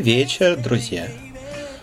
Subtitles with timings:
[0.00, 1.08] Добрый вечер, друзья!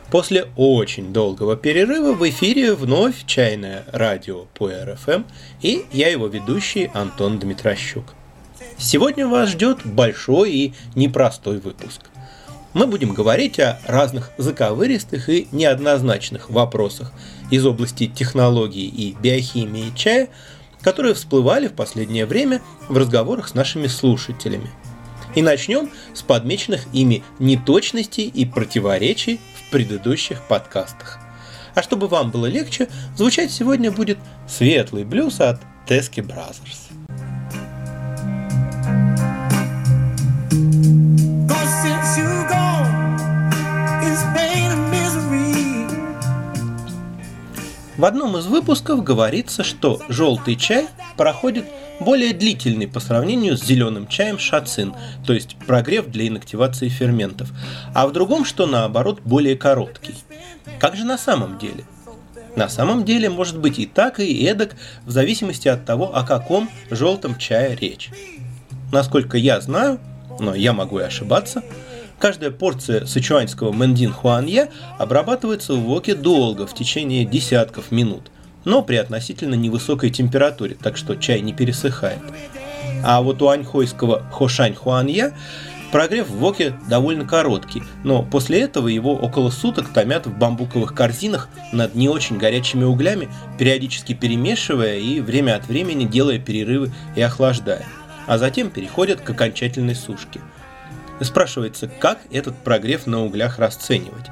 [0.10, 5.22] После очень долгого перерыва в эфире вновь чайное радио по РФМ
[5.62, 8.06] и я его ведущий Антон Дмитрощук.
[8.80, 12.10] Сегодня вас ждет большой и непростой выпуск.
[12.74, 17.14] Мы будем говорить о разных заковыристых и неоднозначных вопросах
[17.52, 20.30] из области технологий и биохимии чая,
[20.82, 24.72] которые всплывали в последнее время в разговорах с нашими слушателями.
[25.38, 31.20] И начнем с подмеченных ими неточностей и противоречий предыдущих подкастах.
[31.76, 36.88] А чтобы вам было легче, звучать сегодня будет светлый блюз от Teskey Brothers.
[47.96, 51.66] В одном из выпусков говорится, что желтый чай проходит
[52.00, 54.94] более длительный по сравнению с зеленым чаем шацин,
[55.26, 57.52] то есть прогрев для инактивации ферментов,
[57.94, 60.16] а в другом, что наоборот, более короткий.
[60.80, 61.84] Как же на самом деле?
[62.56, 64.76] На самом деле может быть и так, и эдак,
[65.06, 68.10] в зависимости от того, о каком желтом чае речь.
[68.92, 70.00] Насколько я знаю,
[70.40, 71.64] но я могу и ошибаться,
[72.20, 78.32] каждая порция сычуанского мэндин хуанья обрабатывается в воке долго, в течение десятков минут–
[78.68, 82.20] но при относительно невысокой температуре, так что чай не пересыхает.
[83.02, 85.34] А вот у аньхойского хошань хуанья
[85.94, 91.48] прогрев в воке довольно короткий, но после этого его около суток томят в бамбуковых корзинах
[91.72, 97.86] над не очень горячими углями, периодически перемешивая и время от времени делая перерывы и охлаждая,
[98.28, 100.42] а затем переходят к окончательной сушке.
[101.22, 104.26] Спрашивается, как этот прогрев на углях расценивать?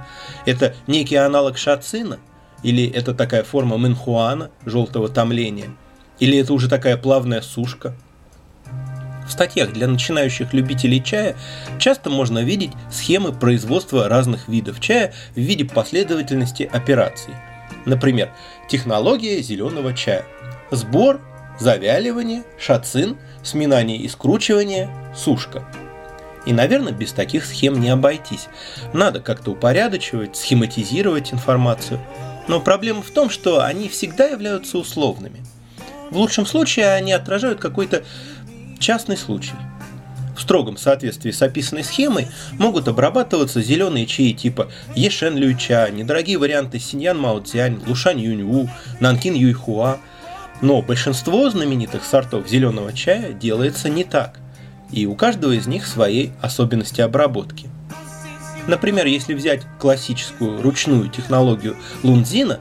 [0.45, 2.17] Это некий аналог шацина–
[2.65, 5.69] или это такая форма менхуана, желтого томления?
[6.17, 7.93] Или это уже такая плавная сушка?
[9.27, 11.35] В статьях для начинающих любителей чая
[11.77, 17.35] часто можно видеть схемы производства разных видов чая в виде последовательности операций.
[17.85, 18.31] Например,
[18.67, 20.25] технология зеленого чая.
[20.71, 21.21] Сбор,
[21.59, 25.63] завяливание, шацин, сминание и скручивание, сушка.
[26.47, 28.47] И, наверное, без таких схем не обойтись.
[28.91, 31.99] Надо как-то упорядочивать, схематизировать информацию–
[32.47, 35.43] но проблема в том, что они всегда являются условными.
[36.11, 38.03] В лучшем случае они отражают какой-то
[38.79, 39.55] частный случай.
[40.35, 42.27] В строгом соответствии с описанной схемой
[42.59, 48.69] могут обрабатываться зеленые чаи типа Ешен Люйча, недорогие варианты Синьян Мао Цзянь, Лушань Юньву,
[48.99, 49.97] Нанкин Юйхуа.
[50.61, 54.39] Но большинство знаменитых сортов зеленого чая делается не так,
[54.91, 57.69] и у каждого из них свои особенности обработки.
[58.67, 62.59] Например, если взять классическую ручную технологию лунзина,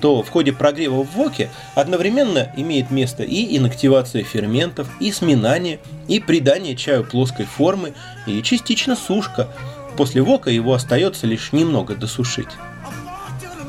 [0.00, 5.78] то в ходе прогрева в воке одновременно имеет место и инактивация ферментов, и сминание,
[6.08, 7.94] и придание чаю плоской формы,
[8.26, 9.48] и частично сушка.
[9.96, 12.48] После вока его остается лишь немного досушить.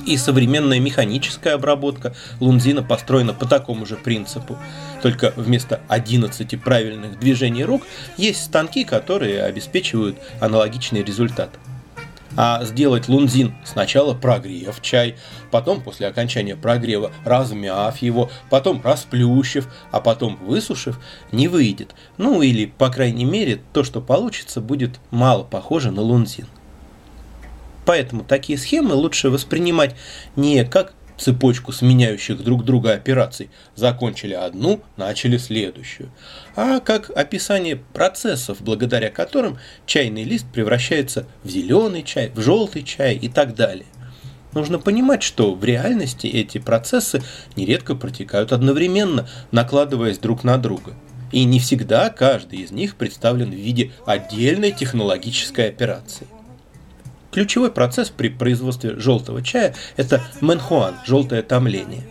[0.08, 4.58] И современная механическая обработка лунзина построена по такому же принципу.
[5.02, 7.84] Только вместо 11 правильных движений рук
[8.18, 11.50] есть станки, которые обеспечивают аналогичный результат
[12.36, 15.16] а сделать лунзин сначала прогрев чай,
[15.52, 21.00] потом после окончания прогрева размяв его, потом расплющив, а потом высушив,
[21.32, 21.96] не выйдет.
[22.18, 26.48] Ну или, по крайней мере, то, что получится, будет мало похоже на лунзин.
[27.86, 29.96] Поэтому такие схемы лучше воспринимать
[30.36, 36.10] не как цепочку сменяющих друг друга операций, закончили одну, начали следующую,
[36.56, 43.16] а как описание процессов, благодаря которым чайный лист превращается в зеленый чай, в желтый чай
[43.16, 43.86] и так далее.
[44.54, 47.22] Нужно понимать, что в реальности эти процессы
[47.58, 50.94] нередко протекают одновременно, накладываясь друг на друга.
[51.34, 56.28] И не всегда каждый из них представлен в виде отдельной технологической операции.
[57.36, 62.04] Ключевой процесс при производстве желтого чая– это мэнхуан– желтое томление.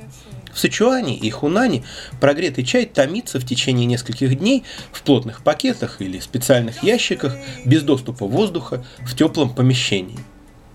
[0.52, 1.82] В Сычуане и Хунане
[2.20, 8.26] прогретый чай томится в течение нескольких дней в плотных пакетах или специальных ящиках без доступа
[8.26, 10.18] воздуха в теплом помещении.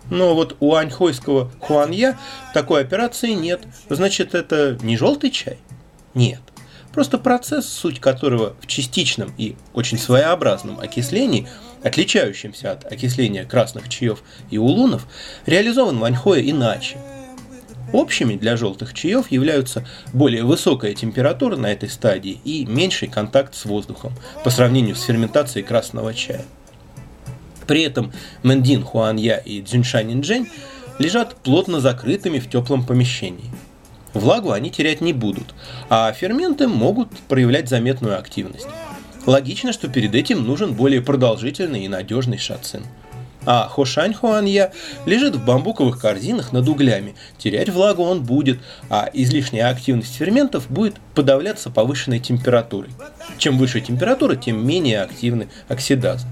[0.10, 2.18] Но вот у аньхойского хуанья
[2.56, 3.62] такой операции нет.
[3.88, 5.60] Значит, это не желтый чай?
[6.16, 6.42] Нет.
[6.92, 11.48] Просто процесс, суть которого в частичном и очень своеобразном окислении–
[11.84, 15.08] отличающимся от окисления красных чаев и улунов,
[15.46, 16.98] реализован в Аньхое иначе.
[17.92, 23.66] Общими для желтых чаев являются более высокая температура на этой стадии и меньший контакт с
[23.66, 26.46] воздухом по сравнению с ферментацией красного чая.
[27.66, 28.12] При этом
[28.44, 30.48] Мэндин Хуанья и Цзюньшань Инджень
[31.00, 33.50] лежат плотно закрытыми в теплом помещении.
[34.14, 35.54] Влагу они терять не будут,
[35.88, 38.68] а ферменты могут проявлять заметную активность.
[39.30, 42.84] Логично, что перед этим нужен более продолжительный и надежный шацин.
[43.46, 44.74] А Хошань Хуанья
[45.06, 47.14] лежит в бамбуковых корзинах над углями.
[47.38, 48.60] Терять влагу он будет,
[48.90, 52.90] а излишняя активность ферментов будет подавляться повышенной температурой.
[53.38, 56.26] Чем выше температура, тем менее активны оксидазы.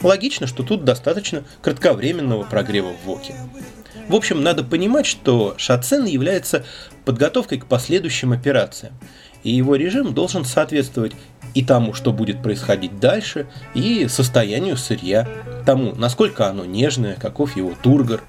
[0.00, 3.34] Логично, что тут достаточно кратковременного прогрева в воке.
[4.08, 6.64] В общем, надо понимать, что шацен является
[7.04, 8.94] подготовкой к последующим операциям,
[9.44, 11.12] и его режим должен соответствовать
[11.54, 15.28] и тому, что будет происходить дальше, и состоянию сырья,
[15.66, 18.22] тому, насколько оно нежное, каков его тургор.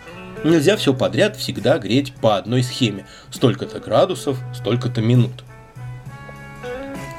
[0.43, 5.43] Нельзя все подряд всегда греть по одной схеме, столько-то градусов, столько-то минут.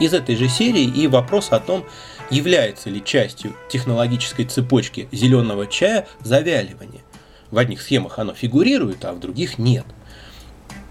[0.00, 1.84] Из этой же серии и вопрос о том,
[2.30, 7.02] является ли частью технологической цепочки зеленого чая завяливание.
[7.50, 9.84] В одних схемах оно фигурирует, а в других нет.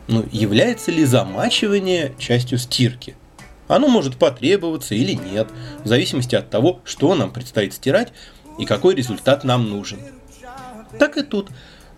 [0.07, 3.15] Ну, является ли замачивание частью стирки?
[3.71, 5.47] Оно может потребоваться или нет,
[5.83, 8.11] в зависимости от того, что нам предстоит стирать
[8.59, 9.99] и какой результат нам нужен.
[10.99, 11.49] Так и тут.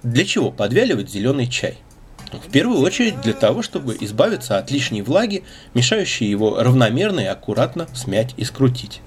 [0.03, 1.79] Для чего подвяливать зеленый чай?
[2.31, 5.43] В первую очередь для того, чтобы избавиться от лишней влаги,
[5.73, 9.01] мешающей его равномерно и аккуратно смять и скрутить.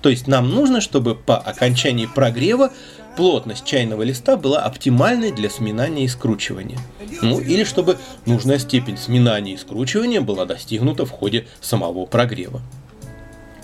[0.00, 2.72] То есть нам нужно, чтобы по окончании прогрева
[3.18, 6.78] плотность чайного листа была оптимальной для сминания и скручивания.
[7.20, 12.62] Ну или чтобы нужная степень сминания и скручивания была достигнута в ходе самого прогрева.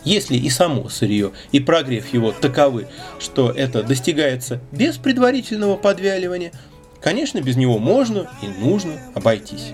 [0.04, 2.88] Если и само сырье, и прогрев его таковы,
[3.20, 6.50] что это достигается без предварительного подвяливания,
[7.00, 9.70] конечно, без него можно и нужно обойтись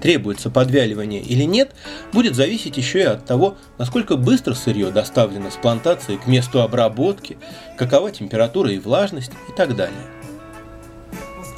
[0.00, 1.74] требуется подвяливание или нет,
[2.12, 7.38] будет зависеть еще и от того, насколько быстро сырье доставлено с плантации к месту обработки,
[7.76, 10.02] какова температура и влажность и так далее.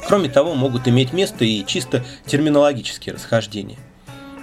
[0.07, 3.77] Кроме того, могут иметь место и чисто терминологические расхождения.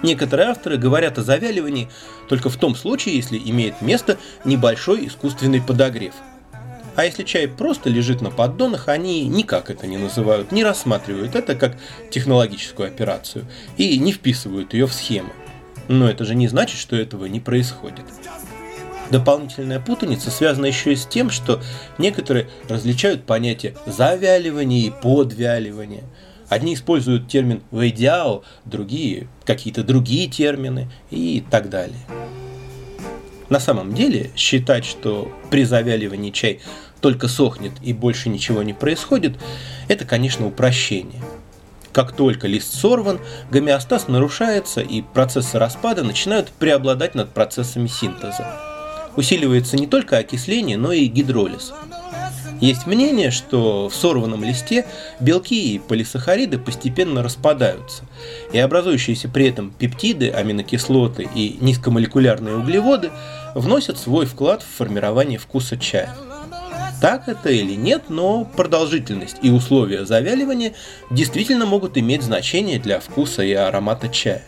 [0.01, 1.87] Некоторые авторы говорят о завяливании
[2.27, 6.13] только в том случае, если имеет место небольшой искусственный подогрев–
[6.95, 11.55] а если чай просто лежит на поддонах, они никак это не называют, не рассматривают это
[11.55, 11.77] как
[12.09, 13.45] технологическую операцию
[13.77, 15.31] и не вписывают ее в схему.
[15.87, 18.05] Но это же не значит, что этого не происходит.
[19.09, 21.61] Дополнительная путаница связана еще и с тем, что
[21.97, 26.03] некоторые различают понятие завяливания и подвяливания.
[26.47, 31.99] Одни используют термин «вейдяо», другие– какие-то другие термины и так далее.
[33.51, 36.61] На самом деле, считать, что при завяливании чай
[37.01, 39.37] только сохнет и больше ничего не происходит,
[39.89, 41.21] это, конечно, упрощение.
[41.91, 43.19] Как только лист сорван,
[43.51, 48.47] гомеостаз нарушается и процессы распада начинают преобладать над процессами синтеза.
[49.17, 51.73] Усиливается не только окисление, но и гидролиз.
[52.61, 54.85] Есть мнение, что в сорванном листе
[55.19, 58.03] белки и полисахариды постепенно распадаются,
[58.53, 63.09] и образующиеся при этом пептиды, аминокислоты и низкомолекулярные углеводы
[63.55, 66.15] вносят свой вклад в формирование вкуса чая.
[67.01, 70.73] Так это или нет, но продолжительность и условия завяливания
[71.09, 74.43] действительно могут иметь значение для вкуса и аромата чая.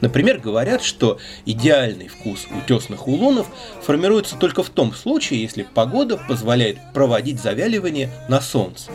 [0.00, 3.48] Например, говорят, что идеальный вкус утесных улунов
[3.82, 8.90] формируется только в том случае, если погода позволяет проводить завяливание на солнце.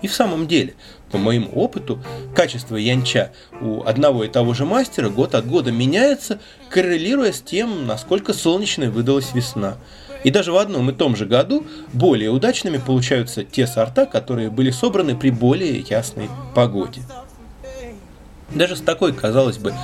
[0.00, 0.74] И в самом деле,
[1.10, 2.02] по моему опыту,
[2.34, 6.40] качество янча у одного и того же мастера год от года меняется,
[6.70, 9.76] коррелируя с тем, насколько солнечной выдалась весна.
[10.24, 14.70] И даже в одном и том же году более удачными получаются те сорта, которые были
[14.70, 17.02] собраны при более ясной погоде.
[18.50, 19.74] Даже с такой, казалось бы,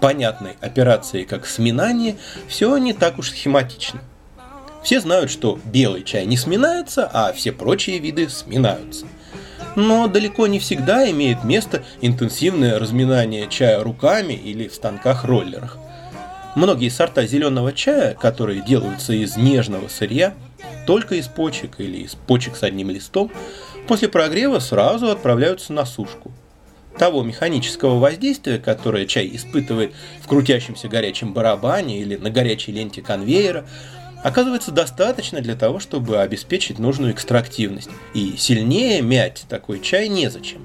[0.00, 2.16] понятной операцией, как сминание,
[2.48, 4.00] все не так уж схематично.
[4.82, 9.06] Все знают, что белый чай не сминается, а все прочие виды сминаются.
[9.76, 15.78] Но далеко не всегда имеет место интенсивное разминание чая руками или в станках-роллерах.
[16.54, 20.34] Многие сорта зеленого чая, которые делаются из нежного сырья,
[20.86, 23.32] только из почек или из почек с одним листом,
[23.88, 26.30] после прогрева сразу отправляются на сушку.
[26.98, 33.66] Того механического воздействия, которое чай испытывает в крутящемся горячем барабане или на горячей ленте конвейера,
[34.22, 37.90] оказывается достаточно для того, чтобы обеспечить нужную экстрактивность.
[38.14, 40.60] И сильнее мять такой чай незачем.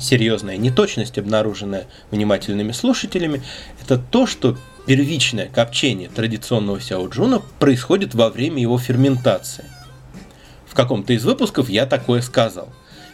[0.00, 3.42] Серьезная неточность, обнаруженная внимательными слушателями,
[3.82, 4.56] это то, что
[4.86, 9.64] первичное копчение традиционного сяоджуна происходит во время его ферментации.
[10.66, 12.68] В каком-то из выпусков я такое сказал.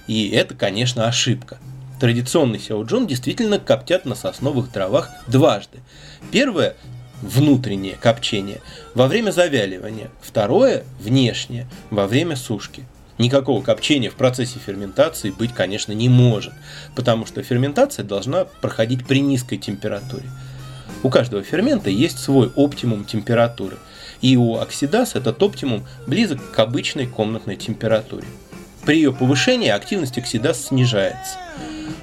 [0.07, 1.59] И это, конечно, ошибка.
[2.01, 5.81] Традиционный сяоджун действительно коптят на сосновых дровах дважды.
[6.33, 6.77] Первое
[7.23, 8.61] внутреннее копчение
[8.95, 12.85] во время завяливания, второе внешнее во время сушки.
[13.19, 16.55] Никакого копчения в процессе ферментации быть, конечно, не может,
[16.97, 20.25] потому что ферментация должна проходить при низкой температуре.
[21.03, 23.77] У каждого фермента есть свой оптимум температуры,
[24.23, 28.27] и у оксидаз этот оптимум близок к обычной комнатной температуре.
[28.85, 31.39] При ее повышении активность оксидаз снижается.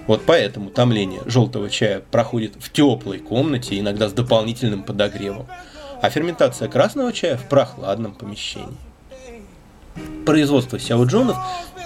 [0.06, 5.48] Вот поэтому томление желтого чая проходит в теплой комнате, иногда с дополнительным подогревом,
[6.02, 8.78] а ферментация красного чая в прохладном помещении.
[10.26, 11.38] Производство сяоджунов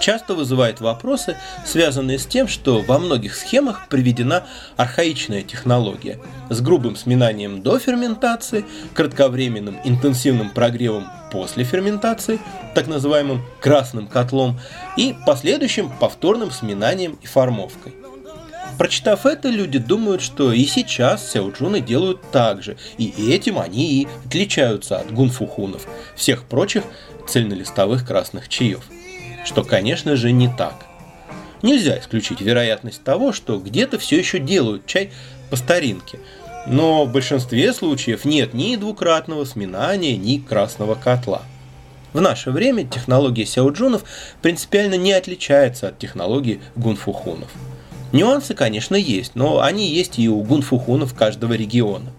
[0.02, 6.96] часто вызывает вопросы, связанные с тем, что во многих схемах приведена архаичная технология с грубым
[6.96, 12.40] сминанием до ферментации, кратковременным интенсивным прогревом после ферментации,
[12.76, 14.60] так называемым красным котлом,
[14.98, 17.94] и последующим повторным сминанием и формовкой.
[18.78, 24.08] Прочитав это, люди думают, что и сейчас сяоджуны делают так же, и этим они и
[24.26, 26.84] отличаются от гунфухунов, всех прочих
[27.32, 28.84] цельнолистовых красных чаев.
[29.46, 30.86] Что, конечно же, не так.
[31.62, 35.12] Нельзя исключить вероятность того, что где-то все еще делают чай
[35.50, 36.20] по старинке,
[36.68, 41.44] но в большинстве случаев нет ни двукратного сминания, ни красного котла.
[42.14, 44.04] В наше время технология сяоджунов
[44.42, 47.50] принципиально не отличается от технологии гунфухунов.
[48.12, 52.12] Нюансы, конечно, есть, но они есть и у гунфухунов каждого региона.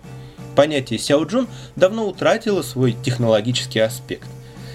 [0.56, 4.28] Понятие сяоджун давно утратило свой технологический аспект.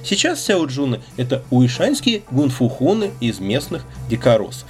[0.04, 4.68] Сейчас сяоджуны– это уишанские гунфухуны из местных дикоросов.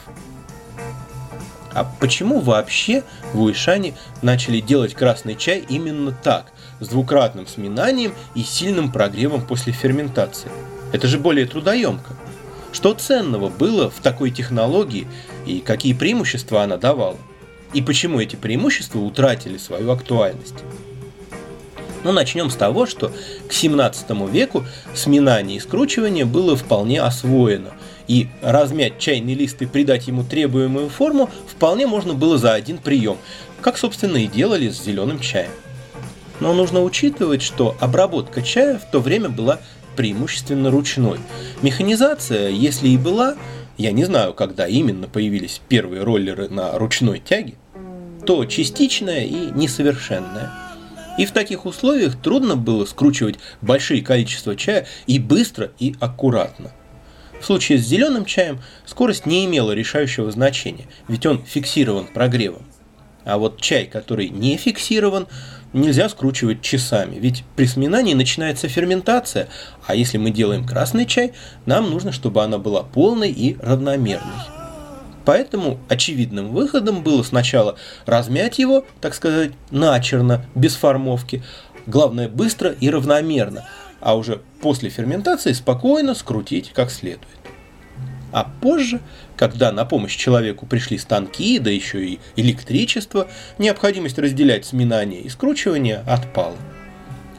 [1.73, 3.03] А почему вообще
[3.33, 3.93] в Уишане
[4.23, 10.49] начали делать красный чай именно так, с двукратным сминанием и сильным прогревом после ферментации?
[10.91, 12.15] Это же более трудоемко.
[12.71, 15.07] Что ценного было в такой технологии
[15.45, 17.17] и какие преимущества она давала?
[17.73, 20.55] И почему эти преимущества утратили свою актуальность?
[22.03, 23.11] Ну, начнем с того, что
[23.47, 27.73] к 17 веку сминание и скручивание было вполне освоено,
[28.07, 33.17] и размять чайный лист и придать ему требуемую форму вполне можно было за один прием,
[33.61, 35.51] как, собственно, и делали с зеленым чаем.
[36.39, 39.59] Но нужно учитывать, что обработка чая в то время была
[39.95, 41.19] преимущественно ручной.
[41.63, 43.35] Механизация, если и была,
[43.77, 47.55] я не знаю, когда именно появились первые роллеры на ручной тяге,
[48.25, 50.51] то частичная и несовершенная–
[51.17, 56.71] и в таких условиях трудно было скручивать большие количества чая и быстро, и аккуратно.
[57.39, 62.63] В случае с зеленым чаем скорость не имела решающего значения, ведь он фиксирован прогревом.
[63.25, 65.27] А вот чай, который не фиксирован,
[65.73, 69.49] нельзя скручивать часами, ведь при сминании начинается ферментация,
[69.85, 71.33] а если мы делаем красный чай,
[71.65, 74.56] нам нужно, чтобы она была полной и равномерной.
[75.27, 81.43] Поэтому очевидным выходом было сначала размять его, так сказать, начерно, без формовки,
[81.85, 83.67] главное быстро и равномерно,
[83.99, 87.27] а уже после ферментации спокойно скрутить как следует.
[88.31, 89.01] А позже,
[89.35, 96.05] когда на помощь человеку пришли станки, да еще и электричество, необходимость разделять сминание и скручивание
[96.07, 96.55] отпала.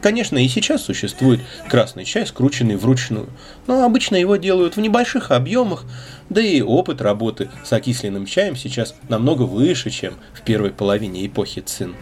[0.00, 3.28] Конечно, и сейчас существует красный чай, скрученный вручную,
[3.66, 5.84] но обычно его делают в небольших объемах,
[6.28, 11.60] да и опыт работы с окисленным чаем сейчас намного выше, чем в первой половине эпохи
[11.60, 11.96] Цин.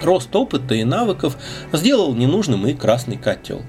[0.00, 1.36] Рост опыта и навыков
[1.72, 3.62] сделал ненужным и красный котел.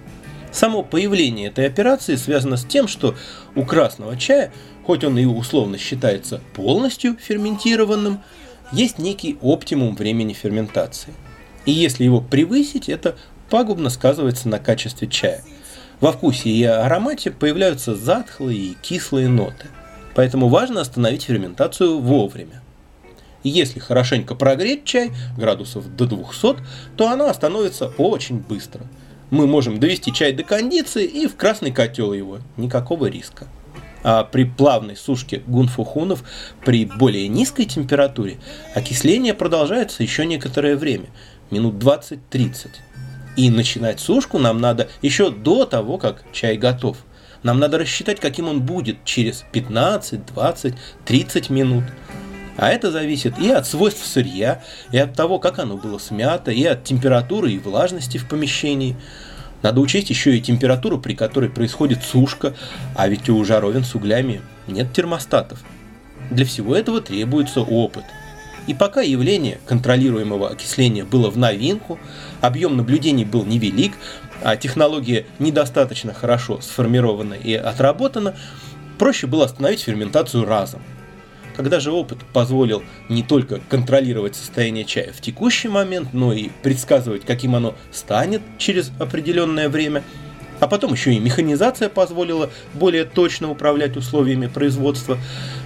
[0.51, 3.15] Само появление этой операции связано с тем, что
[3.55, 4.51] у красного чая,
[4.85, 8.21] хоть он и условно считается полностью ферментированным,
[8.71, 11.13] есть некий оптимум времени ферментации–
[11.67, 13.17] и если его превысить, это
[13.49, 15.43] пагубно сказывается на качестве чая.
[15.99, 19.67] Во вкусе и аромате появляются затхлые и кислые ноты.
[20.15, 22.61] Поэтому важно остановить ферментацию вовремя.
[23.43, 26.55] Если хорошенько прогреть чай, градусов до 200,
[26.95, 28.81] то она остановится очень быстро.
[29.29, 32.39] Мы можем довести чай до кондиции и в красный котел его.
[32.55, 33.45] Никакого риска.
[34.03, 36.23] А при плавной сушке гунфухунов
[36.63, 38.37] при более низкой температуре
[38.73, 41.07] окисление продолжается еще некоторое время–
[41.51, 42.67] минут 20-30.
[43.35, 46.97] И начинать сушку нам надо еще до того, как чай готов.
[47.43, 50.73] Нам надо рассчитать, каким он будет через 15, 20,
[51.05, 51.83] 30 минут.
[52.57, 56.63] А это зависит и от свойств сырья, и от того, как оно было смято, и
[56.65, 58.95] от температуры и влажности в помещении.
[59.61, 62.55] Надо учесть еще и температуру, при которой происходит сушка,
[62.95, 65.63] а ведь у жаровин с углями нет термостатов.
[66.31, 68.03] Для всего этого требуется опыт–
[68.67, 71.97] и пока явление контролируемого окисления было в новинку,
[72.41, 73.93] объем наблюдений был невелик,
[74.43, 78.35] а технология недостаточно хорошо сформирована и отработана,
[78.99, 80.81] проще было остановить ферментацию разом.
[81.55, 87.25] Когда же опыт позволил не только контролировать состояние чая в текущий момент, но и предсказывать,
[87.25, 90.03] каким оно станет через определенное время,
[90.59, 95.17] А потом еще и механизация позволила более точно управлять условиями производства.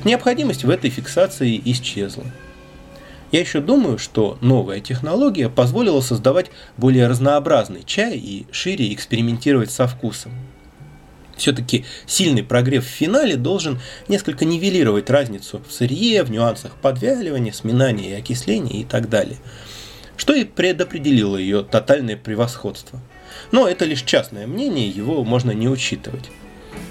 [0.04, 2.26] Необходимость в этой фиксации исчезла.
[3.32, 9.88] Я еще думаю, что новая технология позволила создавать более разнообразный чай и шире экспериментировать со
[9.88, 10.34] вкусом.
[11.38, 18.12] Все-таки сильный прогрев в финале должен несколько нивелировать разницу в сырье, в нюансах подвяливания, сминания
[18.12, 19.38] и окисления и так далее,
[20.18, 23.00] что и предопределило ее тотальное превосходство.
[23.52, 26.30] Но это лишь частное мнение, его можно не учитывать.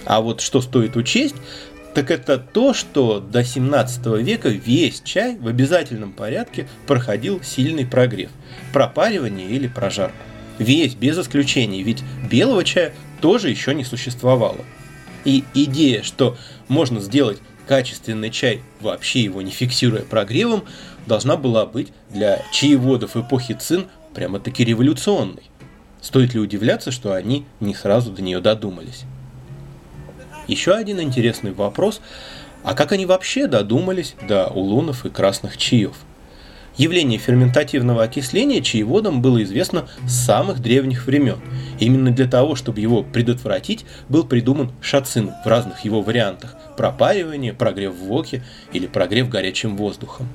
[0.06, 1.36] А вот что стоит учесть,
[1.94, 8.30] так это то, что до 17 века весь чай в обязательном порядке проходил сильный прогрев,
[8.72, 10.16] пропаривание или прожарку.
[10.58, 14.64] Весь, без исключений, ведь белого чая тоже еще не существовало.
[15.24, 16.36] И идея, что
[16.68, 20.64] можно сделать качественный чай, вообще его не фиксируя прогревом,
[21.06, 25.50] должна была быть для чаеводов эпохи Цин прямо-таки революционной.
[26.00, 29.04] Стоит ли удивляться, что они не сразу до нее додумались?
[30.50, 32.00] Еще один интересный вопрос,
[32.64, 35.94] а как они вообще додумались до улунов и красных чаев?
[36.76, 41.38] Явление ферментативного окисления чаеводом было известно с самых древних времен.
[41.78, 47.94] Именно для того, чтобы его предотвратить, был придуман шацин в разных его вариантах– пропаривание, прогрев
[47.94, 48.42] в воке
[48.72, 50.26] или прогрев горячим воздухом.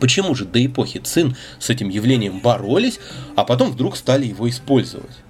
[0.00, 2.98] Почему же до эпохи Цин с этим явлением боролись,
[3.36, 5.23] а потом вдруг стали его использовать?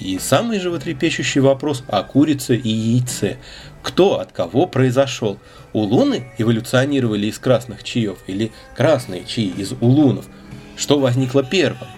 [0.00, 3.38] И самый животрепещущий вопрос о курице и яйце.
[3.82, 5.38] Кто от кого произошел?
[5.72, 10.26] Улуны эволюционировали из красных чаев или красные чаи из улунов?
[10.76, 11.88] Что возникло первым?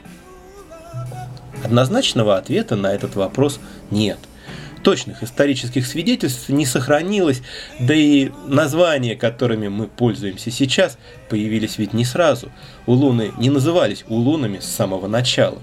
[1.64, 3.58] Однозначного ответа на этот вопрос
[3.90, 4.18] нет.
[4.84, 7.42] Точных исторических свидетельств не сохранилось,
[7.80, 12.50] да и названия, которыми мы пользуемся сейчас, появились ведь не сразу.
[12.86, 15.58] Улуны не назывались улунами с самого начала.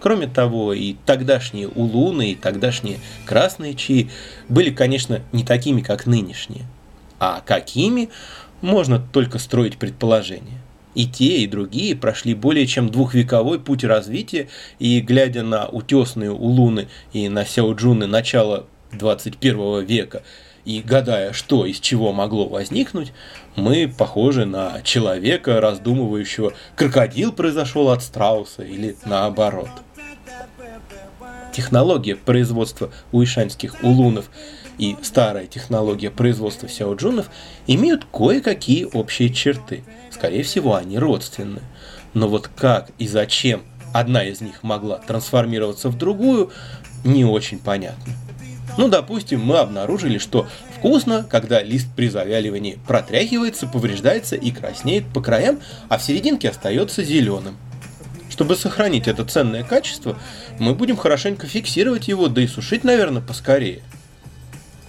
[0.00, 4.10] Кроме того, и тогдашние улуны, и тогдашние красные чаи
[4.48, 6.64] были, конечно, не такими, как нынешние.
[7.18, 8.10] А какими,
[8.60, 10.60] можно только строить предположения.
[10.94, 16.88] И те, и другие прошли более чем двухвековой путь развития, и глядя на утесные улуны
[17.12, 20.22] и на сяоджуны начала 21 века,
[20.64, 23.12] и гадая, что из чего могло возникнуть,
[23.54, 29.70] мы похожи на человека, раздумывающего, крокодил произошел от страуса или наоборот–
[31.58, 34.30] технология производства уишанских улунов
[34.78, 37.26] и старая технология производства сяоджунов
[37.66, 39.82] имеют кое-какие общие черты.
[40.12, 41.60] Скорее всего, они родственны.
[42.14, 46.52] Но вот как и зачем одна из них могла трансформироваться в другую,
[47.02, 48.12] не очень понятно.
[48.76, 55.20] Ну, допустим, мы обнаружили, что вкусно, когда лист при завяливании протряхивается, повреждается и краснеет по
[55.20, 57.56] краям, а в серединке остается зеленым.
[58.38, 60.16] Чтобы сохранить это ценное качество,
[60.60, 63.82] мы будем хорошенько фиксировать его, да и сушить, наверное, поскорее.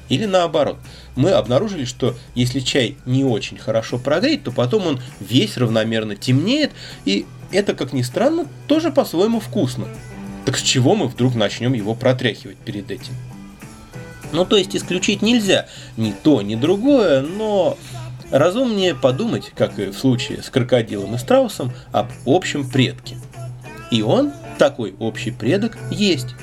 [0.07, 0.77] Или наоборот,
[1.15, 6.73] мы обнаружили, что если чай не очень хорошо прогреть, то потом он весь равномерно темнеет,
[7.05, 9.87] и это, как ни странно, тоже по-своему вкусно.
[10.45, 13.15] Так с чего мы вдруг начнем его протряхивать перед этим?
[14.31, 15.65] Ну, то есть исключить нельзя
[15.97, 17.79] ни то, ни другое, но
[18.29, 23.17] разумнее подумать, как и в случае с крокодилом и страусом, об общем предке–
[23.91, 26.35] и он, такой общий предок, есть.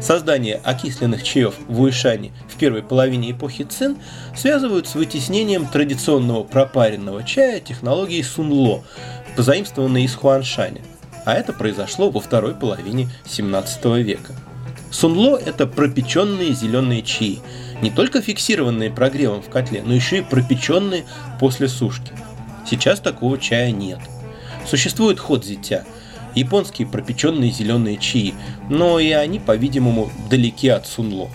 [0.00, 3.96] Создание окисленных чаев в Уишане в первой половине эпохи Цин
[4.36, 8.84] связывают с вытеснением традиционного пропаренного чая технологии Сунло,
[9.36, 10.82] позаимствованной из Хуаншаня.
[11.24, 14.34] А это произошло во второй половине 17 века.
[14.90, 17.40] Сунло– это пропеченные зеленые чаи,
[17.82, 21.04] не только фиксированные прогревом в котле, но еще и пропеченные
[21.40, 22.12] после сушки.
[22.68, 23.98] Сейчас такого чая нет.
[24.66, 25.84] Существует ход зитя–
[26.36, 28.34] японские пропеченные зеленые чаи,
[28.70, 31.28] но и они, по-видимому, далеки от сунло.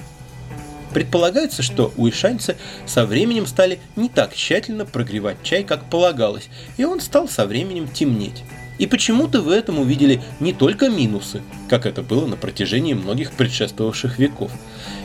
[0.94, 7.00] Предполагается, что уишаньцы со временем стали не так тщательно прогревать чай, как полагалось, и он
[7.02, 8.44] стал со временем темнеть.
[8.78, 14.18] И почему-то в этом увидели не только минусы, как это было на протяжении многих предшествовавших
[14.20, 14.52] веков,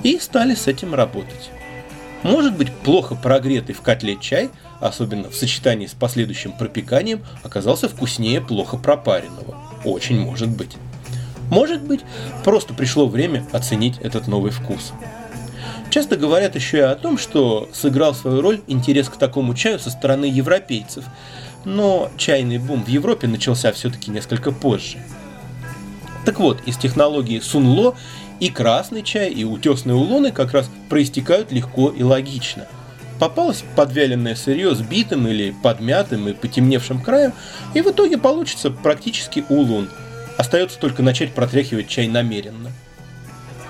[0.02, 1.50] и стали с этим работать.
[2.22, 8.40] Может быть, плохо прогретый в котле чай, особенно в сочетании с последующим пропеканием, оказался вкуснее
[8.40, 9.65] плохо пропаренного.
[9.86, 10.76] Очень может быть.
[11.48, 12.00] Может быть,
[12.44, 14.92] просто пришло время оценить этот новый вкус.
[15.90, 19.90] Часто говорят еще и о том, что сыграл свою роль интерес к такому чаю со
[19.90, 21.04] стороны европейцев,
[21.64, 24.98] но чайный бум в Европе начался все-таки несколько позже.
[26.24, 27.94] Так вот, из технологии Сунло
[28.40, 32.66] и красный чай, и утесные улоны как раз проистекают легко и логично.
[33.18, 37.32] Попалось подвяленное сырье с битым или подмятым и потемневшим краем,
[37.72, 39.88] и в итоге получится практически улун.
[40.36, 42.70] Остается только начать протряхивать чай намеренно.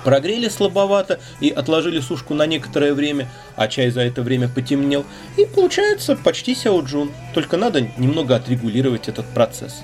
[0.06, 5.04] прогрели слабовато и отложили сушку на некоторое время, а чай за это время потемнел,
[5.36, 9.82] и получается почти сяоджун, только надо немного отрегулировать этот процесс.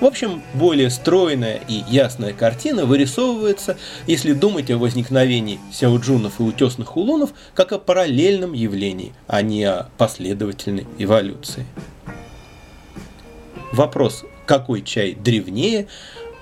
[0.00, 6.96] В общем, более стройная и ясная картина вырисовывается, если думать о возникновении сяоджунов и утесных
[6.96, 11.64] улунов как о параллельном явлении, а не о последовательной эволюции.
[13.72, 15.86] Вопрос, какой чай древнее,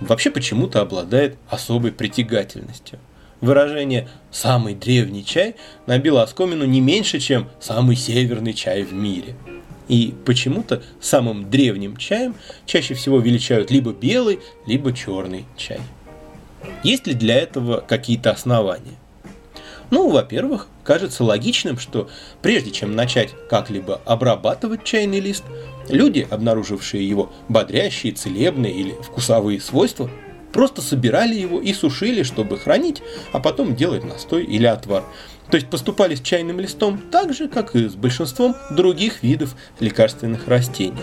[0.01, 2.99] вообще почему-то обладает особой притягательностью.
[3.41, 9.35] Выражение «самый древний чай» набило оскомину не меньше, чем «самый северный чай в мире».
[9.89, 12.35] И почему-то самым древним чаем
[12.67, 15.81] чаще всего величают либо белый, либо черный чай.
[16.83, 18.97] Есть ли для этого какие-то основания?
[19.91, 22.09] Ну, во-первых, кажется логичным, что
[22.41, 25.45] прежде чем начать как-либо обрабатывать чайный лист,
[25.89, 30.11] люди, обнаружившие его бодрящие, целебные или вкусовые свойства,
[30.53, 35.05] просто собирали его и сушили, чтобы хранить, а потом делать настой или отвар.
[35.51, 40.49] То есть поступали с чайным листом так же, как и с большинством других видов лекарственных
[40.49, 41.03] растений.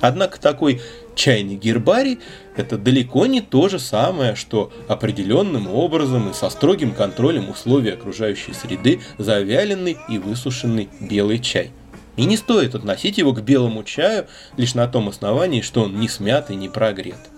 [0.00, 0.82] Однако такой
[1.14, 2.18] чайный гербарий–
[2.56, 8.52] это далеко не то же самое, что определенным образом и со строгим контролем условий окружающей
[8.52, 11.70] среды завяленный и высушенный белый чай.
[12.16, 16.08] И не стоит относить его к белому чаю лишь на том основании, что он не
[16.08, 17.30] смят и не прогрет.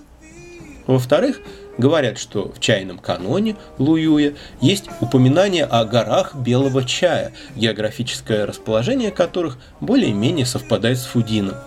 [0.87, 1.41] Во-вторых,
[1.79, 9.59] говорят, что в чайном каноне Луюя есть упоминание о горах белого чая, географическое расположение которых
[9.81, 11.57] более-менее совпадает с Фудином–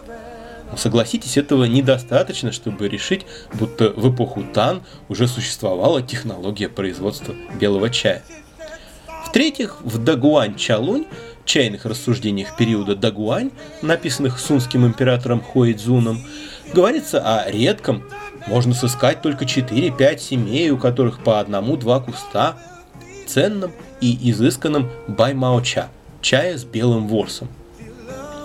[0.76, 8.24] Согласитесь, этого недостаточно, чтобы решить, будто в эпоху Тан уже существовала технология производства белого чая.
[9.26, 11.06] В-третьих, в Дагуань-Чалунь,
[11.46, 13.52] чайных рассуждениях периода Дагуань,
[13.82, 16.22] написанных сунским императором Хуэйдзуном,
[16.74, 18.04] говорится о редком,
[18.48, 22.58] можно сыскать только 4-5 семей, у которых по одному-два куста,
[23.28, 25.90] ценном и изысканном баймаоча,
[26.22, 27.50] чая с белым ворсом.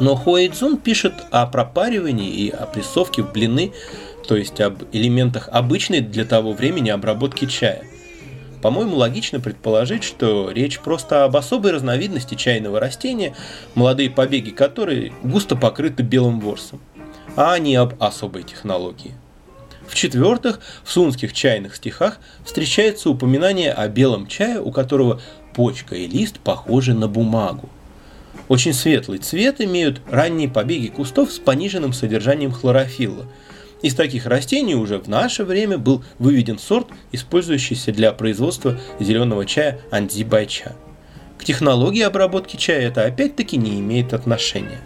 [0.00, 3.72] Но Хуэйцзун пишет о пропаривании и о прессовке в блины,
[4.26, 7.84] то есть об элементах обычной для того времени обработки чая.
[8.62, 13.34] По-моему, логично предположить, что речь просто об особой разновидности чайного растения,
[13.74, 16.80] молодые побеги которой густо покрыты белым ворсом,
[17.36, 19.14] а не об особой технологии.
[19.92, 25.20] В-четвертых, в сунских чайных стихах встречается упоминание о белом чае, у которого
[25.54, 27.68] почка и лист похожи на бумагу.
[28.48, 33.26] Очень светлый цвет имеют ранние побеги кустов с пониженным содержанием хлорофилла.
[33.82, 39.78] Из таких растений уже в наше время был выведен сорт, использующийся для производства зеленого чая
[39.90, 40.74] андзибайча.
[41.36, 44.80] К технологии обработки чая это опять-таки не имеет отношения.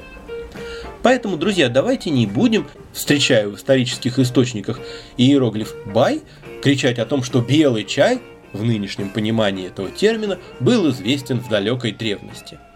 [1.06, 4.80] Поэтому, друзья, давайте не будем, встречая в исторических источниках
[5.16, 6.20] иероглиф «бай»,
[6.60, 8.18] кричать о том, что белый чай,
[8.52, 12.58] в нынешнем понимании этого термина, был известен в далекой древности–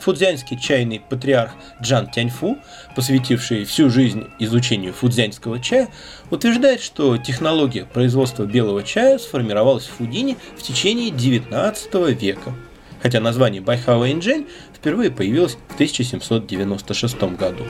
[0.00, 2.58] фудзянский чайный патриарх Джан Тяньфу,
[2.94, 5.88] посвятивший всю жизнь изучению фудзянского чая,
[6.30, 12.52] утверждает, что технология производства белого чая сформировалась в Фудине в течение 19 века,
[13.02, 17.64] хотя название Байхао Инжэнь впервые появилось в 1796 году.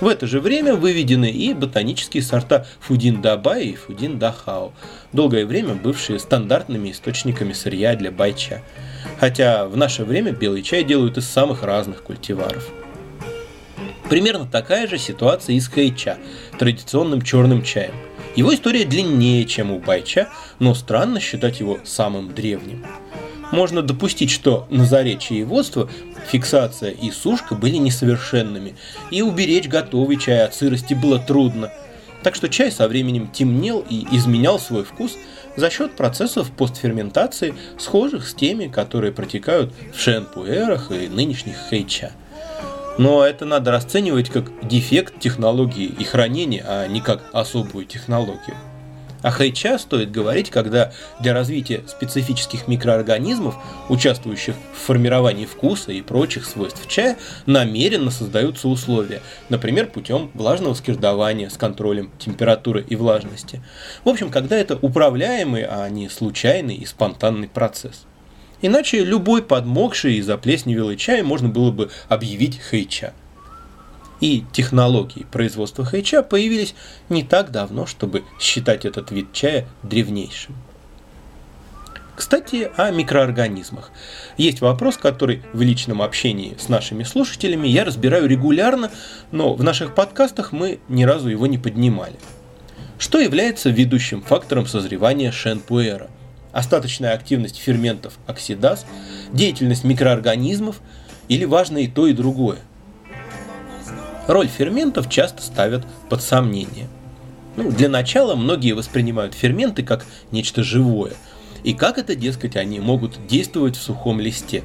[0.00, 4.72] В это же время выведены и ботанические сорта Фудин Дабай и Фудин Дахао,
[5.12, 8.62] долгое время бывшие стандартными источниками сырья для байча–
[9.18, 12.68] хотя в наше время белый чай делают из самых разных культиваров.
[14.08, 16.18] Примерно такая же ситуация и с хэйча,
[16.58, 17.94] традиционным черным чаем.
[18.36, 22.84] Его история длиннее, чем у байча, но странно считать его самым древним.
[23.52, 25.88] Можно допустить, что на заре чаеводства
[26.28, 28.74] фиксация и сушка были несовершенными,
[29.10, 31.72] и уберечь готовый чай от сырости было трудно.
[32.22, 35.16] Так что чай со временем темнел и изменял свой вкус–
[35.56, 42.12] за счет процессов постферментации, схожих с теми, которые протекают в шенпуэрах и нынешних хейча.
[42.98, 48.56] Но это надо расценивать как дефект технологии и хранения, а не как особую технологию.
[49.24, 53.54] О хайча стоит говорить, когда для развития специфических микроорганизмов,
[53.88, 61.48] участвующих в формировании вкуса и прочих свойств чая, намеренно создаются условия, например, путем влажного скирдования
[61.48, 63.62] с контролем температуры и влажности.
[64.04, 68.04] В общем, когда это управляемый, а не случайный и спонтанный процесс.
[68.60, 73.14] Иначе любой подмокший и заплесневелый чай можно было бы объявить хайча–
[74.24, 76.74] и технологии производства хайча появились
[77.10, 80.56] не так давно, чтобы считать этот вид чая древнейшим.
[82.16, 83.90] Кстати, о микроорганизмах.
[84.38, 88.90] Есть вопрос, который в личном общении с нашими слушателями я разбираю регулярно,
[89.30, 92.16] но в наших подкастах мы ни разу его не поднимали.
[92.98, 96.08] Что является ведущим фактором созревания шенпуэра?
[96.50, 98.86] остаточная активность ферментов оксидаз,
[99.32, 100.80] деятельность микроорганизмов
[101.26, 102.60] или важно и то, и другое.
[104.26, 106.88] Роль ферментов часто ставят под сомнение.
[107.56, 111.12] Ну, для начала многие воспринимают ферменты как нечто живое.
[111.62, 114.62] И как это, дескать, они могут действовать в сухом листе.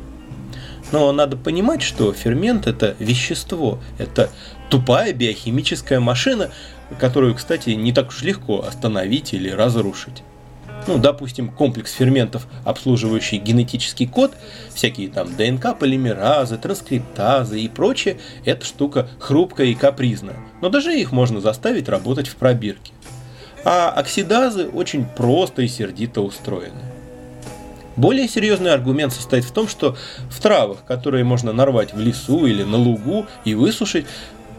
[0.92, 4.30] Но надо понимать, что фермент это вещество, это
[4.70, 6.50] тупая биохимическая машина,
[7.00, 10.24] которую, кстати, не так уж легко остановить или разрушить.
[10.88, 14.34] Ну, допустим, комплекс ферментов, обслуживающий генетический код,
[14.74, 20.38] всякие там ДНК, полимеразы, транскриптазы и прочее, эта штука хрупкая и капризная.
[20.62, 22.94] Но даже их можно заставить работать в пробирке.
[23.64, 26.82] А оксидазы очень просто и сердито устроены.
[27.96, 29.98] Более серьезный аргумент состоит в том, что
[30.30, 34.06] в травах, которые можно нарвать в лесу или на лугу и высушить,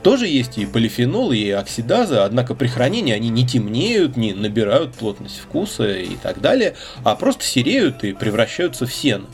[0.03, 5.39] тоже есть и полифенолы, и оксидазы, однако при хранении они не темнеют, не набирают плотность
[5.39, 9.27] вкуса и так далее, а просто сереют и превращаются в сено.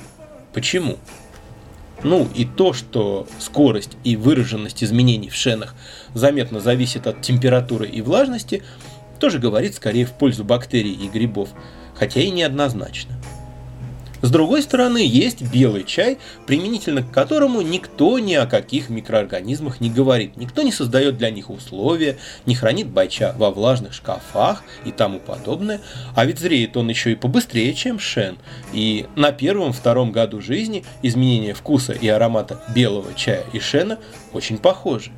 [0.53, 0.99] Почему?
[2.03, 5.75] Ну и то, что скорость и выраженность изменений в шенах
[6.15, 8.63] заметно зависит от температуры и влажности,
[9.19, 11.51] тоже говорит скорее в пользу бактерий и грибов,
[11.95, 13.15] хотя и неоднозначно.
[14.27, 19.89] С другой стороны, есть белый чай, применительно к которому никто ни о каких микроорганизмах не
[19.89, 20.37] говорит.
[20.37, 25.81] Никто не создает для них условия, не хранит байча во влажных шкафах и тому подобное.
[26.17, 28.37] А ведь зреет он еще и побыстрее, чем шен.
[28.73, 34.01] И на первом-втором году жизни изменение вкуса и аромата белого чая и шена
[34.33, 35.13] очень похожи.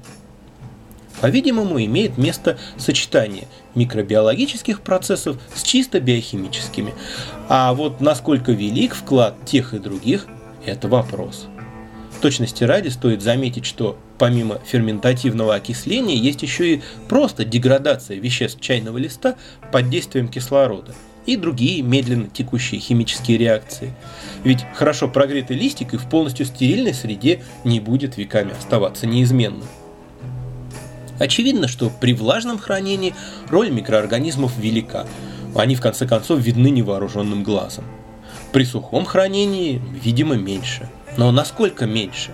[1.22, 6.94] По-видимому, имеет место сочетание микробиологических процессов с чисто биохимическими.
[7.48, 10.26] А вот насколько велик вклад тех и других–
[10.66, 11.46] это вопрос.
[12.20, 18.98] Точности ради стоит заметить, что помимо ферментативного окисления есть еще и просто деградация веществ чайного
[18.98, 19.37] листа
[19.72, 23.94] под действием кислорода и другие медленно текущие химические реакции.
[24.44, 29.68] Ведь хорошо прогретый листик и в полностью стерильной среде не будет веками оставаться неизменным.
[31.18, 33.14] Очевидно, что при влажном хранении
[33.48, 35.06] роль микроорганизмов велика.
[35.54, 37.84] Они в конце концов видны невооруженным глазом.
[38.52, 40.88] При сухом хранении, видимо, меньше.
[41.16, 42.32] Но насколько меньше?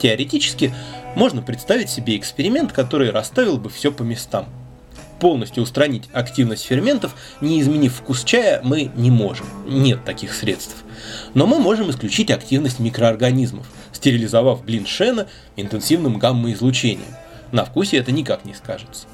[0.00, 0.74] Теоретически
[1.14, 4.46] можно представить себе эксперимент, который расставил бы все по местам.
[5.20, 9.46] Полностью устранить активность ферментов, не изменив вкус чая, мы не можем.
[9.66, 10.76] Нет таких средств.
[11.34, 17.06] Но мы можем исключить активность микроорганизмов, стерилизовав блин Шена интенсивным гамма-излучением
[17.52, 19.06] на вкусе это никак не скажется.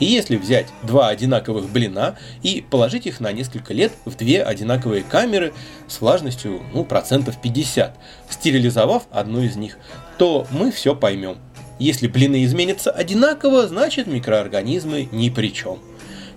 [0.00, 5.02] И если взять два одинаковых блина и положить их на несколько лет в две одинаковые
[5.02, 5.52] камеры
[5.86, 7.96] с влажностью ну, процентов 50,
[8.30, 9.78] стерилизовав одну из них,
[10.18, 11.36] то мы все поймем.
[11.78, 15.78] Если блины изменятся одинаково, значит микроорганизмы ни при чем.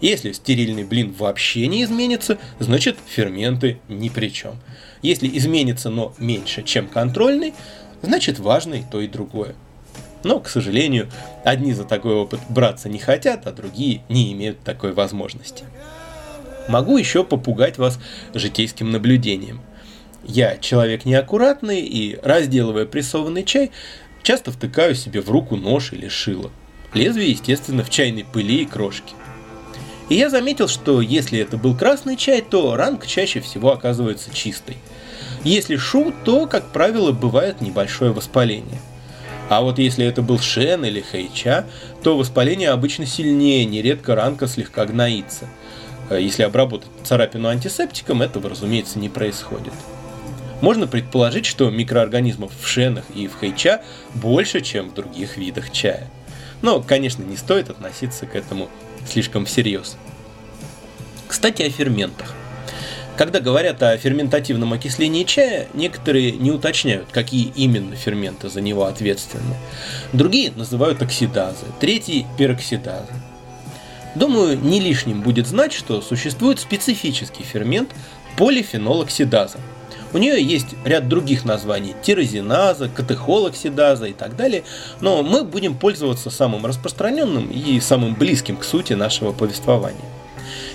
[0.02, 4.56] Если стерильный блин вообще не изменится, значит ферменты ни при чем.
[5.02, 7.54] Если изменится, но меньше, чем контрольный,
[8.02, 9.56] значит важно то и другое.
[10.23, 11.09] Но, к сожалению,
[11.43, 15.65] одни за такой опыт браться не хотят, а другие не имеют такой возможности.
[16.69, 17.99] Могу еще попугать вас
[18.33, 19.59] житейским наблюдением.
[20.23, 23.71] Я человек неаккуратный и, разделывая прессованный чай,
[24.21, 26.51] часто втыкаю себе в руку нож или шило.
[26.93, 29.13] Лезвие, естественно, в чайной пыли и крошке.
[30.07, 34.77] И я заметил, что если это был красный чай, то ранг чаще всего оказывается чистой.
[35.43, 38.79] Если шу, то, как правило, бывает небольшое воспаление–
[39.49, 41.65] а вот если это был шен или хэйча,
[42.03, 45.47] то воспаление обычно сильнее, нередко ранка слегка гноится.
[46.10, 49.73] Э, если обработать царапину антисептиком, этого, разумеется, не происходит.
[50.62, 53.82] Можно предположить, что микроорганизмов в шенах и в хэйча
[54.13, 56.10] больше, чем в других видах чая.
[56.62, 58.69] Но, конечно, не стоит относиться к этому
[59.06, 59.97] слишком всерьез.
[61.27, 62.34] Кстати, о ферментах.
[63.15, 69.56] Когда говорят о ферментативном окислении чая, некоторые не уточняют, какие именно ферменты за него ответственны.
[70.13, 73.13] Другие называют оксидазы, третьи– пероксидазы.
[74.15, 77.91] Думаю, не лишним будет знать, что существует специфический фермент
[78.36, 79.60] полифенолоксидаза.
[80.12, 84.63] У нее есть ряд других названий– тирозиназа, катехолоксидаза и так далее,
[85.02, 90.02] но мы будем пользоваться самым распространенным и самым близким к сути нашего повествования–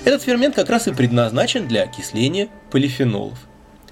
[0.08, 3.38] этот фермент как раз и предназначен для окисления полифенолов.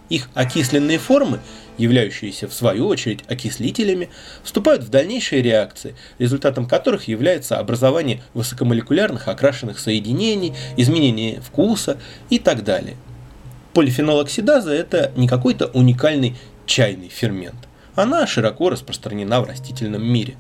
[0.09, 1.41] Их окисленные формы,
[1.77, 4.09] являющиеся в свою очередь окислителями,
[4.43, 11.99] вступают в дальнейшие реакции, результатом которых является образование высокомолекулярных окрашенных соединений, изменение вкуса
[12.31, 12.97] и так далее.
[13.75, 17.69] Полифенолоксидаза– это не какой-то уникальный чайный фермент.
[17.95, 20.37] Она широко распространена в растительном мире.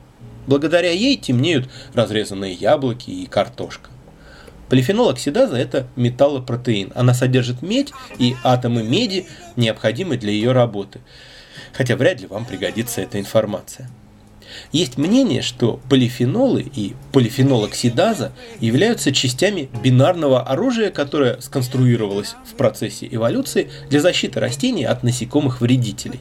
[0.46, 3.90] Благодаря ей темнеют разрезанные яблоки и картошка.
[4.68, 6.92] Полифенол-оксидаза– это металлопротеин.
[6.94, 11.00] Она содержит медь и атомы меди, необходимые для ее работы.
[11.72, 13.88] Хотя вряд ли вам пригодится эта информация.
[14.72, 23.70] Есть мнение, что полифенолы и полифенол-оксидаза являются частями бинарного оружия, которое сконструировалось в процессе эволюции
[23.90, 26.20] для защиты растений от насекомых-вредителей.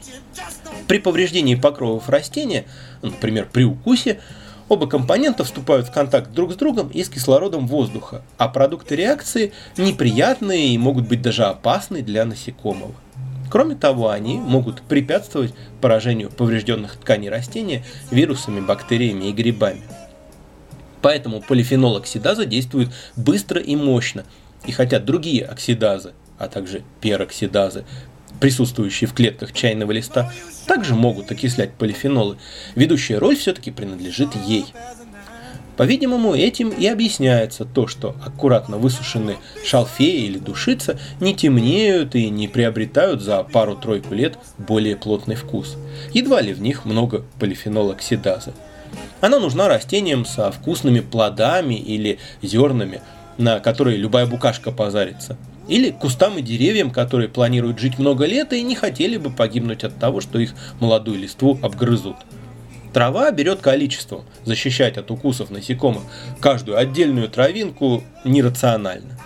[0.86, 2.64] При повреждении покровов растения,
[3.02, 4.20] например, при укусе,
[4.68, 9.52] Оба компонента вступают в контакт друг с другом и с кислородом воздуха, а продукты реакции
[9.76, 12.94] неприятные и могут быть даже опасны для насекомого.
[13.48, 19.82] Кроме того, они могут препятствовать поражению поврежденных тканей растения вирусами, бактериями и грибами.
[21.00, 24.24] Поэтому полифенол оксидаза действует быстро и мощно.
[24.66, 27.84] И хотя другие оксидазы, а также пероксидазы,
[28.40, 30.32] присутствующие в клетках чайного листа,
[30.66, 32.36] также могут окислять полифенолы,
[32.74, 34.66] ведущая роль все-таки принадлежит ей.
[35.76, 42.48] По-видимому, этим и объясняется то, что аккуратно высушенные шалфеи или душица не темнеют и не
[42.48, 45.76] приобретают за пару-тройку лет более плотный вкус.
[46.14, 48.54] Едва ли в них много полифенолоксидазы.
[49.20, 53.02] Она нужна растениям со вкусными плодами или зернами,
[53.36, 55.36] на которые любая букашка позарится–
[55.68, 59.98] или кустам и деревьям, которые планируют жить много лет и не хотели бы погибнуть от
[59.98, 62.16] того, что их молодую листву обгрызут.
[62.92, 66.04] Трава берет количеством, защищать от укусов насекомых
[66.40, 69.18] каждую отдельную травинку нерационально.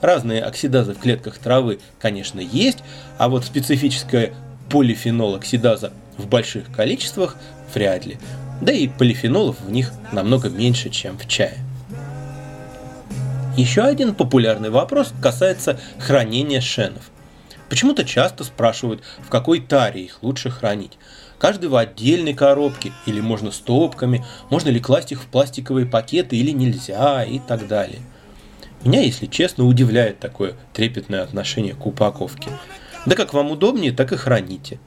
[0.00, 2.78] Разные оксидазы в клетках травы, конечно, есть,
[3.18, 4.32] а вот специфическая
[4.70, 7.36] полифенол-оксидаза в больших количествах
[7.74, 8.18] вряд ли.
[8.60, 11.58] Да и полифенолов в них намного меньше, чем в чае.
[13.56, 17.10] Еще один популярный вопрос касается хранения шенов.
[17.68, 20.96] Почему-то часто спрашивают, в какой таре их лучше хранить.
[21.38, 26.50] Каждый в отдельной коробке, или можно стопками, можно ли класть их в пластиковые пакеты или
[26.50, 28.00] нельзя и так далее.
[28.84, 32.48] Меня, если честно, удивляет такое трепетное отношение к упаковке.
[33.04, 34.80] Да как вам удобнее, так и храните.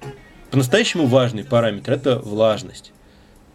[0.49, 2.93] По-настоящему важный параметр– это влажность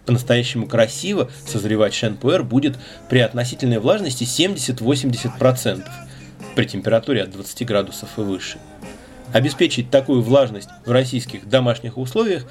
[0.06, 5.88] по-настоящему красиво созревать шен-пуэр будет при относительной влажности 70-80%
[6.54, 8.58] при температуре от 20 градусов и выше.
[9.32, 12.44] Обеспечить такую влажность в российских домашних условиях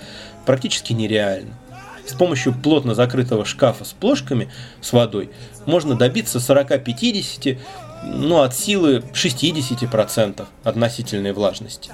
[0.45, 1.53] практически нереально.
[2.05, 4.49] С помощью плотно закрытого шкафа с плошками
[4.81, 5.29] с водой
[5.65, 7.59] можно добиться 40-50,
[8.03, 11.91] ну от силы 60% относительной влажности.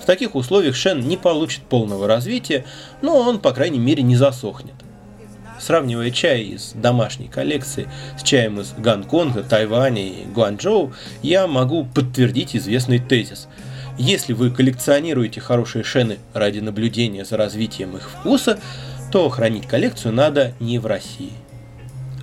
[0.00, 2.64] В таких условиях шен не получит полного развития,
[3.02, 4.74] но он, по крайней мере, не засохнет.
[5.60, 10.92] Сравнивая чай из домашней коллекции с чаем из Гонконга, Тайваня и Гуанчжоу,
[11.22, 13.48] я могу подтвердить известный тезис.
[13.98, 18.60] Если вы коллекционируете хорошие шены ради наблюдения за развитием их вкуса,
[19.10, 21.32] то хранить коллекцию надо не в России.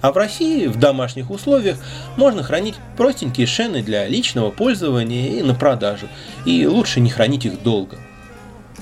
[0.02, 1.78] А в России в домашних условиях
[2.15, 6.08] можно хранить простенькие шены для личного пользования и на продажу,
[6.45, 7.98] и лучше не хранить их долго.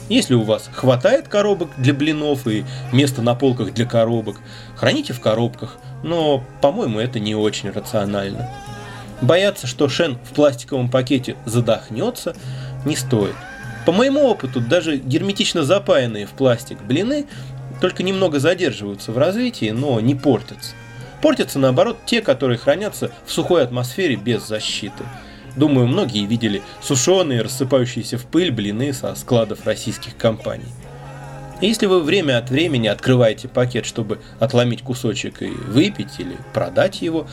[0.10, 4.38] Если у вас хватает коробок для блинов и места на полках для коробок,
[4.76, 8.50] храните в коробках, но, по-моему, это не очень рационально.
[9.22, 12.36] Бояться, что шен в пластиковом пакете задохнется,
[12.86, 13.36] не стоит.
[13.86, 17.26] По моему опыту, даже герметично запаянные в пластик блины
[17.80, 20.74] только немного задерживаются в развитии, но не портятся.
[21.22, 25.06] Портятся, наоборот, те, которые хранятся в сухой атмосфере без защиты–
[25.56, 30.66] Думаю, многие видели сушеные, рассыпающиеся в пыль блины со складов российских компаний.
[31.62, 37.28] если вы время от времени открываете пакет, чтобы отломить кусочек и выпить или продать его,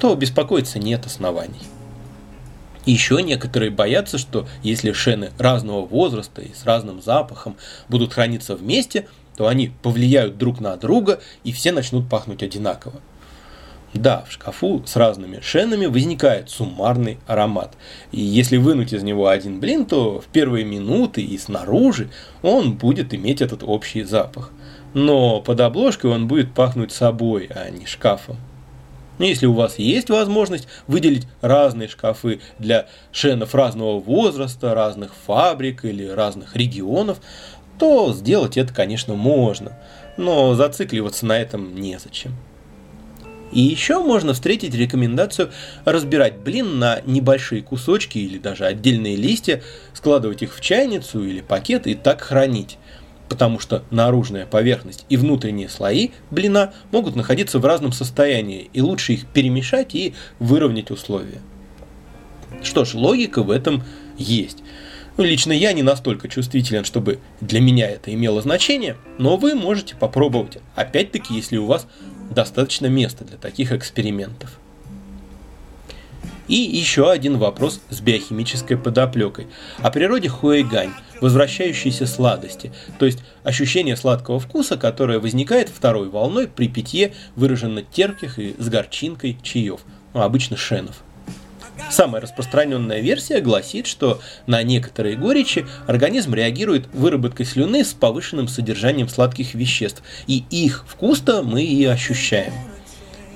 [0.00, 1.60] то беспокоиться нет оснований.
[2.86, 7.56] еще некоторые боятся, что если шены разного возраста и с разным запахом
[7.88, 9.06] будут храниться вместе,
[9.36, 13.00] то они повлияют друг на друга и все начнут пахнуть одинаково.
[13.96, 17.74] Да, в шкафу с разными шенами возникает суммарный аромат.
[18.12, 22.10] И если вынуть из него один блин, то в первые минуты и снаружи
[22.42, 24.52] он будет иметь этот общий запах.
[24.94, 28.36] Но под обложкой он будет пахнуть собой, а не шкафом.
[29.18, 36.06] Если у вас есть возможность выделить разные шкафы для шенов разного возраста, разных фабрик или
[36.06, 37.18] разных регионов,
[37.78, 39.78] то сделать это, конечно, можно.
[40.18, 42.32] Но зацикливаться на этом незачем.
[43.52, 45.50] И еще можно встретить рекомендацию
[45.84, 49.62] разбирать блин на небольшие кусочки или даже отдельные листья,
[49.94, 52.78] складывать их в чайницу или пакет и так хранить.
[53.28, 59.14] Потому что наружная поверхность и внутренние слои блина могут находиться в разном состоянии, и лучше
[59.14, 61.40] их перемешать и выровнять условия.
[62.62, 63.82] Что ж, логика в этом
[64.16, 64.58] есть.
[65.16, 69.96] Ну, лично я не настолько чувствителен, чтобы для меня это имело значение, но вы можете
[69.96, 70.58] попробовать.
[70.74, 71.86] Опять-таки, если у вас
[72.30, 74.58] достаточно места для таких экспериментов.
[76.48, 79.48] И еще один вопрос с биохимической подоплекой.
[79.78, 86.68] О природе хуэйгань, возвращающейся сладости, то есть ощущение сладкого вкуса, которое возникает второй волной при
[86.68, 89.80] питье выраженно терпких и с горчинкой чаев,
[90.14, 91.02] ну, обычно шенов.
[91.90, 99.08] Самая распространенная версия гласит, что на некоторые горечи организм реагирует выработкой слюны с повышенным содержанием
[99.08, 102.52] сладких веществ, и их вкус-то мы и ощущаем.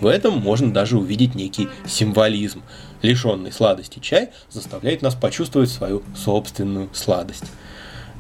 [0.00, 2.62] В этом можно даже увидеть некий символизм.
[3.02, 7.44] Лишенный сладости чай заставляет нас почувствовать свою собственную сладость.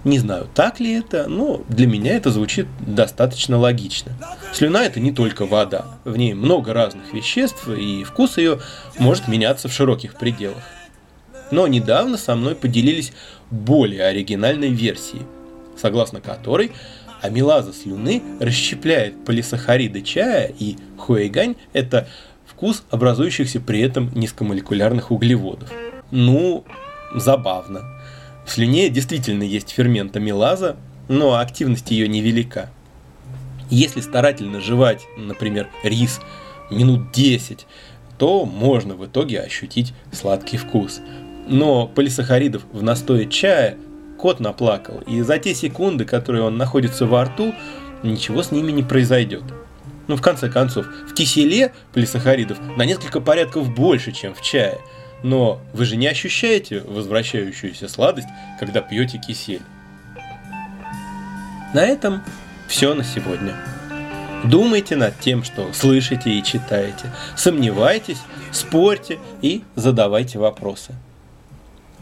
[0.04, 4.12] Не знаю, так ли это, но для меня это звучит достаточно логично.
[4.52, 5.98] Слюна это не только вода.
[6.04, 8.60] В ней много разных веществ, и вкус ее
[8.98, 10.62] может меняться в широких пределах.
[11.50, 13.12] Но недавно со мной поделились
[13.50, 15.26] более оригинальной версией,
[15.76, 16.72] согласно которой
[17.20, 22.08] амилаза слюны расщепляет полисахариды чая, и хуэйгань– это
[22.46, 25.70] вкус образующихся при этом низкомолекулярных углеводов.
[26.10, 26.64] Ну,
[27.14, 27.99] забавно.
[28.50, 30.74] В слюне действительно есть фермент амилаза,
[31.06, 32.68] но активность ее невелика.
[33.70, 36.18] Если старательно жевать, например, рис
[36.68, 37.68] минут 10,
[38.18, 41.00] то можно в итоге ощутить сладкий вкус.
[41.46, 43.76] Но полисахаридов в настое чая
[44.18, 47.54] кот наплакал, и за те секунды, которые он находится во рту,
[48.02, 49.44] ничего с ними не произойдет.
[50.08, 54.80] Ну, в конце концов, в киселе полисахаридов на несколько порядков больше, чем в чае.
[55.22, 59.62] Но вы же не ощущаете возвращающуюся сладость, когда пьете кисель.
[61.74, 62.22] На этом
[62.68, 63.54] все на сегодня.
[64.44, 67.12] Думайте над тем, что слышите и читаете.
[67.36, 68.18] Сомневайтесь,
[68.52, 70.94] спорьте и задавайте вопросы.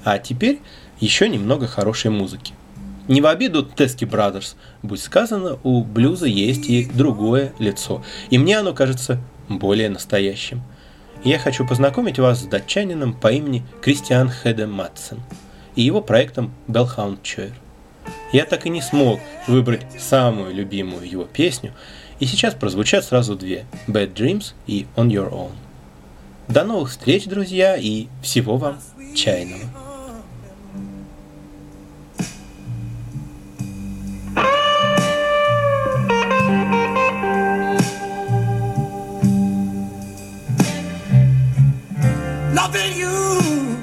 [0.05, 0.61] А теперь
[1.01, 2.55] еще немного хорошей музыки.
[3.09, 8.59] Не в обиду Тески Brothers, будь сказано, у блюза есть и другое лицо, и мне
[8.59, 10.63] оно кажется более настоящим.
[11.25, 15.21] Я хочу познакомить вас с датчанином по имени Кристиан Хеде Матсен
[15.75, 17.53] и его проектом Bellhound Chair.
[18.33, 21.73] Я так и не смог выбрать самую любимую его песню,
[22.21, 25.53] и сейчас прозвучат сразу две– Bad Dreams и On Your Own.
[26.47, 28.79] До новых встреч, друзья, и всего вам
[29.15, 29.88] чайного!
[42.59, 43.78] Loving you